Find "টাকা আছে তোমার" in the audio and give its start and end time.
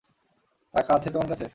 0.73-1.27